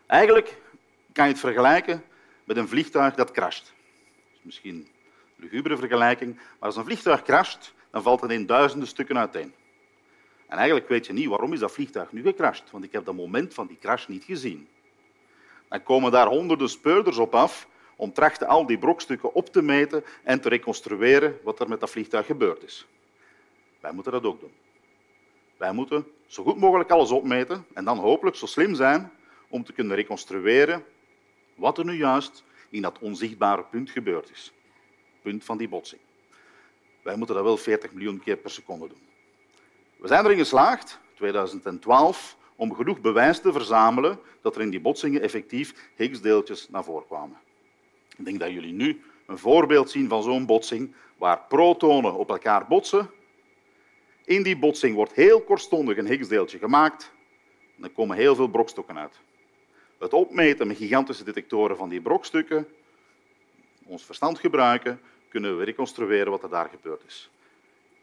Eigenlijk 0.05 0.61
kan 1.13 1.25
je 1.25 1.31
het 1.31 1.39
vergelijken 1.39 2.03
met 2.43 2.57
een 2.57 2.67
vliegtuig 2.67 3.15
dat 3.15 3.31
crasht. 3.31 3.73
Misschien 4.41 4.87
lugubere 5.41 5.77
vergelijking, 5.77 6.35
maar 6.35 6.45
als 6.59 6.75
een 6.75 6.85
vliegtuig 6.85 7.21
crasht, 7.21 7.73
dan 7.91 8.01
valt 8.01 8.21
het 8.21 8.31
in 8.31 8.45
duizenden 8.45 8.87
stukken 8.87 9.17
uiteen. 9.17 9.53
En 10.47 10.57
eigenlijk 10.57 10.87
weet 10.87 11.05
je 11.05 11.13
niet 11.13 11.27
waarom 11.27 11.53
is 11.53 11.59
dat 11.59 11.71
vliegtuig 11.71 12.11
nu 12.11 12.21
gecrashed, 12.21 12.71
want 12.71 12.83
ik 12.83 12.91
heb 12.91 13.05
dat 13.05 13.15
moment 13.15 13.53
van 13.53 13.67
die 13.67 13.77
crash 13.79 14.07
niet 14.07 14.23
gezien. 14.23 14.67
Dan 15.67 15.83
komen 15.83 16.11
daar 16.11 16.27
honderden 16.27 16.69
speurders 16.69 17.17
op 17.17 17.35
af 17.35 17.67
om 17.95 18.13
trachten 18.13 18.47
al 18.47 18.65
die 18.65 18.77
brokstukken 18.77 19.33
op 19.33 19.49
te 19.49 19.61
meten 19.61 20.03
en 20.23 20.41
te 20.41 20.49
reconstrueren 20.49 21.39
wat 21.43 21.59
er 21.59 21.69
met 21.69 21.79
dat 21.79 21.89
vliegtuig 21.89 22.25
gebeurd 22.25 22.63
is. 22.63 22.85
Wij 23.79 23.91
moeten 23.91 24.11
dat 24.11 24.23
ook 24.23 24.39
doen. 24.39 24.53
Wij 25.57 25.71
moeten 25.71 26.07
zo 26.27 26.43
goed 26.43 26.57
mogelijk 26.57 26.89
alles 26.89 27.11
opmeten 27.11 27.65
en 27.73 27.85
dan 27.85 27.97
hopelijk 27.97 28.35
zo 28.35 28.45
slim 28.45 28.75
zijn 28.75 29.11
om 29.47 29.63
te 29.63 29.73
kunnen 29.73 29.95
reconstrueren 29.95 30.85
wat 31.55 31.77
er 31.77 31.85
nu 31.85 31.93
juist 31.93 32.43
in 32.69 32.81
dat 32.81 32.99
onzichtbare 32.99 33.63
punt 33.63 33.89
gebeurd 33.89 34.31
is 34.31 34.51
punt 35.21 35.43
van 35.43 35.57
die 35.57 35.69
botsing. 35.69 36.01
Wij 37.01 37.15
moeten 37.15 37.35
dat 37.35 37.43
wel 37.43 37.57
40 37.57 37.93
miljoen 37.93 38.19
keer 38.19 38.37
per 38.37 38.51
seconde 38.51 38.87
doen. 38.87 39.01
We 39.97 40.07
zijn 40.07 40.25
erin 40.25 40.37
geslaagd, 40.37 40.99
2012, 41.15 42.37
om 42.55 42.75
genoeg 42.75 43.01
bewijs 43.01 43.39
te 43.39 43.51
verzamelen 43.51 44.19
dat 44.41 44.55
er 44.55 44.61
in 44.61 44.69
die 44.69 44.79
botsingen 44.79 45.21
effectief 45.21 45.89
Higgs-deeltjes 45.95 46.69
naar 46.69 46.83
voren 46.83 47.07
kwamen. 47.07 47.37
Ik 48.17 48.25
denk 48.25 48.39
dat 48.39 48.51
jullie 48.51 48.73
nu 48.73 49.01
een 49.25 49.37
voorbeeld 49.37 49.89
zien 49.89 50.09
van 50.09 50.23
zo'n 50.23 50.45
botsing 50.45 50.93
waar 51.17 51.41
protonen 51.47 52.13
op 52.13 52.29
elkaar 52.29 52.67
botsen. 52.67 53.09
In 54.25 54.43
die 54.43 54.57
botsing 54.57 54.95
wordt 54.95 55.13
heel 55.13 55.41
kortstondig 55.41 55.97
een 55.97 56.07
Higgs-deeltje 56.07 56.57
gemaakt 56.57 57.11
en 57.77 57.83
er 57.83 57.89
komen 57.89 58.17
heel 58.17 58.35
veel 58.35 58.47
brokstukken 58.47 58.97
uit. 58.97 59.19
Het 59.99 60.13
opmeten 60.13 60.67
met 60.67 60.77
gigantische 60.77 61.23
detectoren 61.23 61.77
van 61.77 61.89
die 61.89 62.01
brokstukken, 62.01 62.67
ons 63.85 64.05
verstand 64.05 64.39
gebruiken, 64.39 65.01
kunnen 65.31 65.57
we 65.57 65.63
reconstrueren 65.63 66.31
wat 66.31 66.43
er 66.43 66.49
daar 66.49 66.69
gebeurd 66.69 67.01
is. 67.07 67.29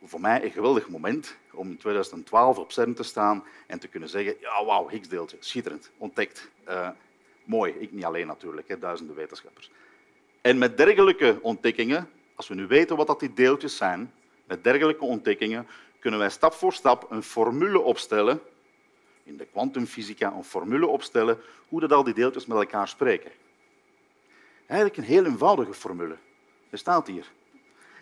Voor 0.04 0.20
mij 0.20 0.44
een 0.44 0.50
geweldig 0.50 0.88
moment 0.88 1.36
om 1.52 1.70
in 1.70 1.76
2012 1.76 2.58
op 2.58 2.72
CERN 2.72 2.94
te 2.94 3.02
staan 3.02 3.44
en 3.66 3.78
te 3.78 3.88
kunnen 3.88 4.08
zeggen, 4.08 4.36
ja, 4.40 4.64
wauw, 4.64 4.88
Higgs-deeltje, 4.88 5.36
schitterend, 5.40 5.90
ontdekt. 5.96 6.50
Uh, 6.68 6.88
mooi, 7.44 7.72
ik 7.72 7.92
niet 7.92 8.04
alleen 8.04 8.26
natuurlijk, 8.26 8.68
hè, 8.68 8.78
duizenden 8.78 9.16
wetenschappers. 9.16 9.70
En 10.40 10.58
met 10.58 10.76
dergelijke 10.76 11.38
ontdekkingen, 11.42 12.10
als 12.34 12.48
we 12.48 12.54
nu 12.54 12.66
weten 12.66 12.96
wat 12.96 13.06
dat 13.06 13.20
die 13.20 13.34
deeltjes 13.34 13.76
zijn, 13.76 14.12
met 14.44 14.64
dergelijke 14.64 15.04
ontdekkingen 15.04 15.66
kunnen 15.98 16.20
wij 16.20 16.30
stap 16.30 16.52
voor 16.52 16.72
stap 16.72 17.10
een 17.10 17.22
formule 17.22 17.80
opstellen, 17.80 18.40
in 19.24 19.36
de 19.36 19.46
kwantumfysica 19.52 20.32
een 20.32 20.44
formule 20.44 20.86
opstellen, 20.86 21.38
hoe 21.68 21.80
dat 21.80 21.92
al 21.92 22.04
die 22.04 22.14
deeltjes 22.14 22.46
met 22.46 22.58
elkaar 22.58 22.88
spreken. 22.88 23.30
Eigenlijk 24.66 24.98
een 24.98 25.14
heel 25.14 25.24
eenvoudige 25.24 25.74
formule. 25.74 26.16
Er 26.70 26.78
staat 26.78 27.06
hier. 27.06 27.30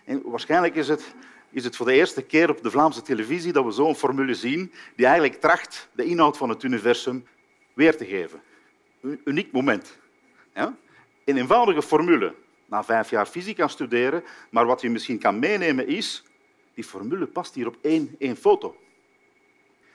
En 0.05 0.23
waarschijnlijk 0.25 0.75
is 0.75 0.89
het, 0.89 1.15
is 1.51 1.65
het 1.65 1.77
voor 1.77 1.87
de 1.87 1.93
eerste 1.93 2.23
keer 2.23 2.51
op 2.51 2.63
de 2.63 2.71
Vlaamse 2.71 3.03
televisie 3.03 3.53
dat 3.53 3.65
we 3.65 3.71
zo'n 3.71 3.97
formule 3.97 4.35
zien 4.35 4.73
die 4.97 5.07
eigenlijk 5.07 5.41
tracht 5.41 5.89
de 5.93 6.05
inhoud 6.05 6.37
van 6.37 6.49
het 6.49 6.63
universum 6.63 7.27
weer 7.75 7.97
te 7.97 8.05
geven. 8.05 8.41
Een 9.01 9.21
uniek 9.25 9.53
moment. 9.53 9.99
Ja? 10.55 10.77
Een 11.25 11.37
eenvoudige 11.37 11.83
formule. 11.83 12.35
Na 12.67 12.85
vijf 12.85 13.11
jaar 13.11 13.27
fysica 13.27 13.69
studeren, 13.69 14.25
maar 14.51 14.67
wat 14.67 14.81
je 14.81 14.91
misschien 14.91 15.19
kan 15.19 15.39
meenemen 15.39 15.87
is, 15.87 16.25
die 16.75 16.85
formule 16.85 17.27
past 17.27 17.55
hier 17.55 17.67
op 17.67 17.77
één, 17.81 18.15
één 18.19 18.37
foto. 18.37 18.77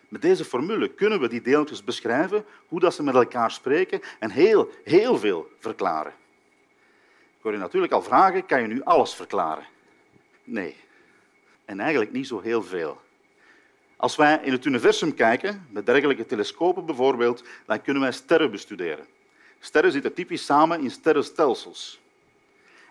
Met 0.08 0.22
deze 0.22 0.46
formule 0.46 0.88
kunnen 0.88 1.20
we 1.20 1.28
die 1.28 1.42
deeltjes 1.42 1.84
beschrijven, 1.84 2.46
hoe 2.68 2.80
dat 2.80 2.94
ze 2.94 3.04
met 3.04 3.16
elkaar 3.16 3.52
spreken 3.52 4.02
en 4.20 4.30
heel, 4.30 4.70
heel 4.84 5.18
veel 5.18 5.50
verklaren. 5.60 6.14
Hoor 7.42 7.52
je 7.52 7.58
natuurlijk 7.58 7.94
al 7.94 8.02
vragen, 8.02 8.46
kan 8.46 8.62
je 8.62 8.68
nu 8.68 8.84
alles 8.84 9.14
verklaren? 9.14 9.66
Nee. 10.44 10.76
En 11.66 11.80
eigenlijk 11.80 12.12
niet 12.12 12.28
zo 12.28 12.40
heel 12.40 12.64
veel. 12.64 13.02
Als 13.96 14.16
wij 14.16 14.40
in 14.44 14.52
het 14.52 14.66
universum 14.66 15.14
kijken, 15.14 15.68
met 15.70 15.86
dergelijke 15.86 16.26
telescopen 16.26 16.86
bijvoorbeeld, 16.86 17.44
dan 17.66 17.82
kunnen 17.82 18.02
wij 18.02 18.12
sterren 18.12 18.52
bestuderen. 18.52 19.06
Sterren 19.60 19.92
zitten 19.92 20.14
typisch 20.14 20.46
samen 20.46 20.82
in 20.82 20.92
sterrenstelsels. 20.92 22.00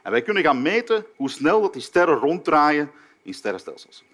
En 0.02 0.10
wij 0.10 0.22
kunnen 0.22 0.42
gaan 0.42 0.62
meten 0.62 1.06
hoe 1.16 1.30
snel 1.30 1.60
dat 1.60 1.72
die 1.72 1.82
sterren 1.82 2.16
ronddraaien 2.16 2.90
in 3.22 3.34
sterrenstelsels. 3.34 4.04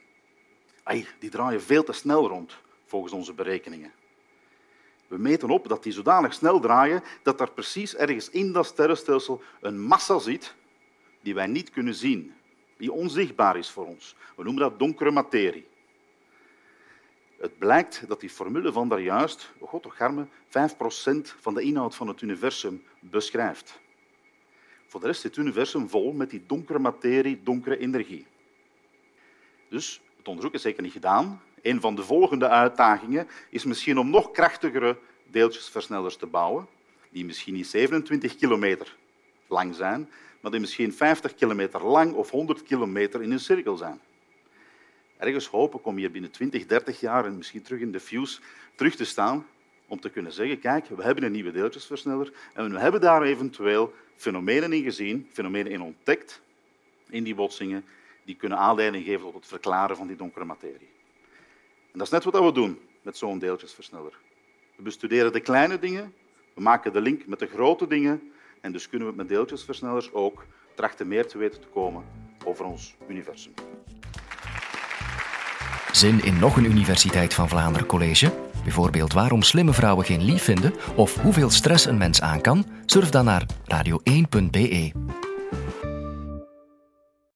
Ai, 0.82 1.06
die 1.18 1.30
draaien 1.30 1.62
veel 1.62 1.84
te 1.84 1.92
snel 1.92 2.28
rond, 2.28 2.56
volgens 2.86 3.12
onze 3.12 3.32
berekeningen. 3.32 3.92
We 5.08 5.18
meten 5.18 5.50
op 5.50 5.68
dat 5.68 5.82
die 5.82 5.92
zodanig 5.92 6.34
snel 6.34 6.60
draaien 6.60 7.02
dat 7.22 7.40
er 7.40 7.50
precies 7.50 7.96
ergens 7.96 8.30
in 8.30 8.52
dat 8.52 8.66
sterrenstelsel 8.66 9.42
een 9.60 9.80
massa 9.80 10.18
zit 10.18 10.54
die 11.20 11.34
wij 11.34 11.46
niet 11.46 11.70
kunnen 11.70 11.94
zien, 11.94 12.34
die 12.76 12.92
onzichtbaar 12.92 13.56
is 13.56 13.70
voor 13.70 13.86
ons. 13.86 14.16
We 14.36 14.42
noemen 14.42 14.62
dat 14.62 14.78
donkere 14.78 15.10
materie. 15.10 15.66
Het 17.38 17.58
blijkt 17.58 18.08
dat 18.08 18.20
die 18.20 18.30
formule 18.30 18.72
van 18.72 18.88
daar 18.88 19.00
juist, 19.00 19.52
oh 19.58 19.68
god 19.68 19.82
toch 19.82 19.96
garme, 19.96 20.26
5% 20.26 20.30
van 21.40 21.54
de 21.54 21.62
inhoud 21.62 21.94
van 21.94 22.08
het 22.08 22.20
universum 22.20 22.82
beschrijft. 23.00 23.80
Voor 24.86 25.00
de 25.00 25.06
rest 25.06 25.20
zit 25.20 25.36
het 25.36 25.44
universum 25.44 25.88
vol 25.88 26.12
met 26.12 26.30
die 26.30 26.44
donkere 26.46 26.78
materie, 26.78 27.42
donkere 27.42 27.78
energie. 27.78 28.26
Dus 29.68 30.00
het 30.16 30.28
onderzoek 30.28 30.54
is 30.54 30.62
zeker 30.62 30.82
niet 30.82 30.92
gedaan. 30.92 31.40
Een 31.66 31.80
van 31.80 31.94
de 31.94 32.02
volgende 32.02 32.48
uitdagingen 32.48 33.28
is 33.50 33.64
misschien 33.64 33.98
om 33.98 34.10
nog 34.10 34.30
krachtigere 34.30 34.98
deeltjesversnellers 35.30 36.16
te 36.16 36.26
bouwen, 36.26 36.66
die 37.10 37.24
misschien 37.24 37.54
niet 37.54 37.66
27 37.66 38.36
kilometer 38.36 38.96
lang 39.46 39.74
zijn, 39.74 40.10
maar 40.40 40.50
die 40.50 40.60
misschien 40.60 40.92
50 40.92 41.34
kilometer 41.34 41.84
lang 41.84 42.12
of 42.12 42.30
100 42.30 42.62
kilometer 42.62 43.22
in 43.22 43.30
een 43.30 43.40
cirkel 43.40 43.76
zijn. 43.76 44.00
Ergens 45.18 45.46
hopen 45.46 45.84
om 45.84 45.96
hier 45.96 46.10
binnen 46.10 46.30
20, 46.30 46.66
30 46.66 47.00
jaar 47.00 47.24
en 47.24 47.36
misschien 47.36 47.62
terug 47.62 47.80
in 47.80 47.92
de 47.92 48.00
fuse 48.00 48.40
terug 48.74 48.94
te 48.94 49.04
staan 49.04 49.46
om 49.86 50.00
te 50.00 50.10
kunnen 50.10 50.32
zeggen, 50.32 50.58
kijk, 50.58 50.88
we 50.88 51.02
hebben 51.02 51.24
een 51.24 51.32
nieuwe 51.32 51.52
deeltjesversneller 51.52 52.32
en 52.54 52.72
we 52.72 52.78
hebben 52.78 53.00
daar 53.00 53.22
eventueel 53.22 53.92
fenomenen 54.16 54.72
in 54.72 54.82
gezien, 54.82 55.28
fenomenen 55.32 55.72
in 55.72 55.82
ontdekt 55.82 56.40
in 57.08 57.24
die 57.24 57.34
botsingen, 57.34 57.84
die 58.24 58.36
kunnen 58.36 58.58
aanleiding 58.58 59.04
geven 59.04 59.24
tot 59.24 59.34
het 59.34 59.46
verklaren 59.46 59.96
van 59.96 60.06
die 60.06 60.16
donkere 60.16 60.44
materie. 60.44 60.94
En 61.96 62.02
dat 62.02 62.12
is 62.12 62.24
net 62.24 62.32
wat 62.32 62.44
we 62.44 62.52
doen 62.52 62.78
met 63.02 63.16
zo'n 63.16 63.38
deeltjesversneller. 63.38 64.18
We 64.76 64.82
bestuderen 64.82 65.32
de 65.32 65.40
kleine 65.40 65.78
dingen, 65.78 66.12
we 66.54 66.60
maken 66.60 66.92
de 66.92 67.00
link 67.00 67.26
met 67.26 67.38
de 67.38 67.46
grote 67.46 67.86
dingen 67.86 68.32
en 68.60 68.72
dus 68.72 68.88
kunnen 68.88 69.08
we 69.08 69.14
met 69.14 69.28
deeltjesversnellers 69.28 70.12
ook 70.12 70.44
trachten 70.74 71.08
meer 71.08 71.26
te 71.26 71.38
weten 71.38 71.60
te 71.60 71.66
komen 71.66 72.04
over 72.44 72.64
ons 72.64 72.96
universum. 73.08 73.52
Zin 75.92 76.24
in 76.24 76.38
nog 76.38 76.56
een 76.56 76.64
Universiteit 76.64 77.34
van 77.34 77.48
Vlaanderen 77.48 77.86
college? 77.86 78.32
Bijvoorbeeld 78.62 79.12
waarom 79.12 79.42
slimme 79.42 79.72
vrouwen 79.72 80.04
geen 80.04 80.24
lief 80.24 80.42
vinden 80.42 80.74
of 80.96 81.16
hoeveel 81.20 81.50
stress 81.50 81.84
een 81.84 81.98
mens 81.98 82.20
aan 82.20 82.40
kan? 82.40 82.64
Surf 82.86 83.10
dan 83.10 83.24
naar 83.24 83.46
radio1.be. 83.72 84.92